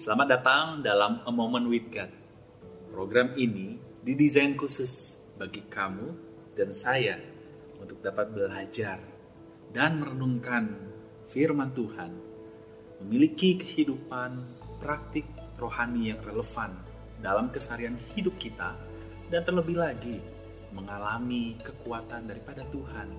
[0.00, 2.08] Selamat datang dalam A Moment with God.
[2.88, 6.16] Program ini didesain khusus bagi kamu
[6.56, 7.20] dan saya
[7.76, 8.96] untuk dapat belajar
[9.76, 10.72] dan merenungkan
[11.28, 12.16] firman Tuhan,
[13.04, 14.40] memiliki kehidupan
[14.80, 15.28] praktik
[15.60, 16.80] rohani yang relevan
[17.20, 18.72] dalam keseharian hidup kita,
[19.28, 20.16] dan terlebih lagi
[20.72, 23.12] mengalami kekuatan daripada Tuhan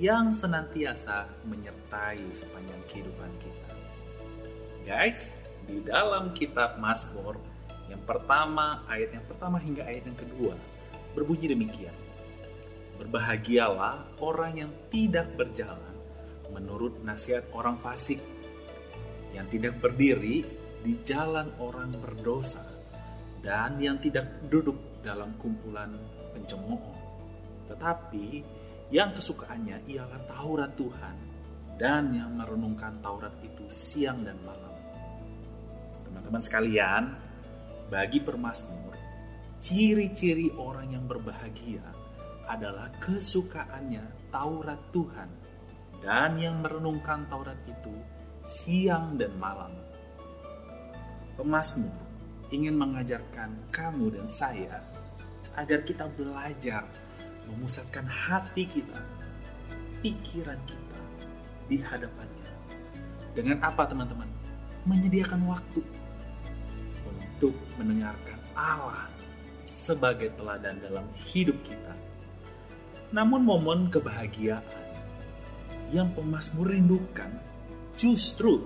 [0.00, 3.72] yang senantiasa menyertai sepanjang kehidupan kita.
[4.88, 7.38] Guys, di dalam kitab Mazmur
[7.92, 10.54] yang pertama, ayat yang pertama hingga ayat yang kedua
[11.12, 11.92] berbunyi demikian.
[12.96, 15.92] Berbahagialah orang yang tidak berjalan
[16.48, 18.20] menurut nasihat orang fasik,
[19.36, 20.44] yang tidak berdiri
[20.80, 22.64] di jalan orang berdosa,
[23.44, 25.92] dan yang tidak duduk dalam kumpulan
[26.32, 26.80] pencemooh.
[27.68, 28.26] Tetapi
[28.88, 31.16] yang kesukaannya ialah Taurat Tuhan,
[31.76, 34.71] dan yang merenungkan Taurat itu siang dan malam.
[36.32, 37.04] Teman-teman sekalian,
[37.92, 38.96] bagi permasmur,
[39.60, 41.84] ciri-ciri orang yang berbahagia
[42.48, 44.00] adalah kesukaannya
[44.32, 45.28] Taurat Tuhan
[46.00, 47.92] dan yang merenungkan Taurat itu
[48.48, 49.76] siang dan malam.
[51.36, 51.92] Pemasmur
[52.48, 54.80] ingin mengajarkan kamu dan saya
[55.60, 56.88] agar kita belajar
[57.44, 59.04] memusatkan hati kita,
[60.00, 61.00] pikiran kita
[61.68, 62.52] di hadapannya.
[63.36, 64.32] Dengan apa teman-teman?
[64.88, 65.84] Menyediakan waktu
[67.42, 69.10] untuk mendengarkan Allah
[69.66, 71.90] sebagai teladan dalam hidup kita.
[73.10, 74.62] Namun momen kebahagiaan
[75.90, 77.34] yang pemazmur rindukan
[77.98, 78.62] justru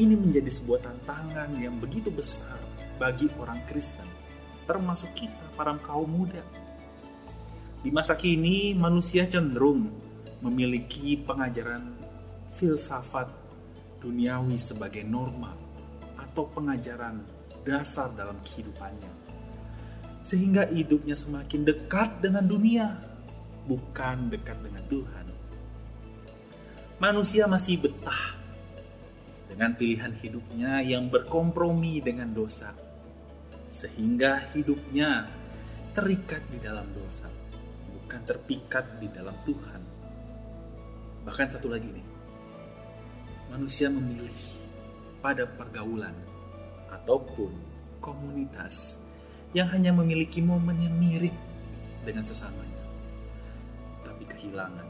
[0.00, 2.56] ini menjadi sebuah tantangan yang begitu besar
[2.96, 4.08] bagi orang Kristen,
[4.64, 6.40] termasuk kita para kaum muda.
[7.84, 9.92] Di masa kini manusia cenderung
[10.40, 11.92] memiliki pengajaran
[12.56, 13.28] filsafat
[14.00, 15.60] duniawi sebagai normal
[16.16, 17.35] atau pengajaran
[17.66, 19.10] dasar dalam kehidupannya.
[20.22, 22.94] Sehingga hidupnya semakin dekat dengan dunia,
[23.66, 25.26] bukan dekat dengan Tuhan
[26.96, 28.32] manusia masih betah
[29.52, 32.72] dengan pilihan hidupnya yang berkompromi dengan dosa,
[33.68, 35.28] sehingga hidupnya
[35.92, 37.28] terikat di dalam dosa,
[37.92, 39.80] bukan terpikat di dalam Tuhan.
[41.24, 42.06] Bahkan satu lagi nih,
[43.52, 44.36] manusia memilih
[45.20, 46.16] pada pergaulan
[46.96, 47.52] ataupun
[48.00, 48.96] komunitas
[49.52, 51.34] yang hanya memiliki momen yang mirip
[52.04, 52.84] dengan sesamanya,
[54.04, 54.88] tapi kehilangan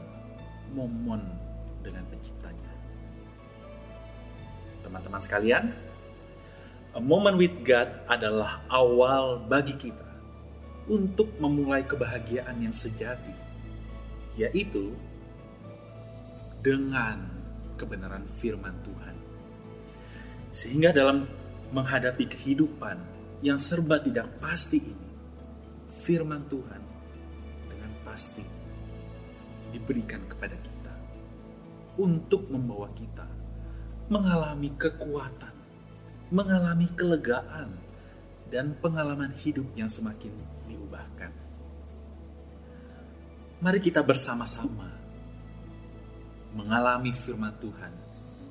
[0.71, 1.23] momen
[1.83, 2.71] dengan penciptanya.
[4.83, 5.71] Teman-teman sekalian,
[6.95, 10.07] a moment with God adalah awal bagi kita
[10.87, 13.35] untuk memulai kebahagiaan yang sejati,
[14.39, 14.95] yaitu
[16.63, 17.27] dengan
[17.75, 19.15] kebenaran firman Tuhan.
[20.55, 21.27] Sehingga dalam
[21.71, 22.99] menghadapi kehidupan
[23.43, 25.09] yang serba tidak pasti ini,
[26.01, 26.81] firman Tuhan
[27.67, 28.43] dengan pasti
[29.69, 30.93] diberikan kepada kita
[31.99, 33.27] untuk membawa kita
[34.07, 35.55] mengalami kekuatan,
[36.31, 37.75] mengalami kelegaan,
[38.47, 40.31] dan pengalaman hidup yang semakin
[40.71, 41.31] diubahkan.
[43.59, 44.87] Mari kita bersama-sama
[46.55, 47.91] mengalami firman Tuhan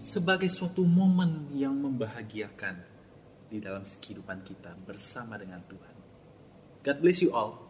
[0.05, 2.96] sebagai suatu momen yang membahagiakan
[3.47, 5.95] di dalam kehidupan kita bersama dengan Tuhan.
[6.87, 7.66] God bless you all.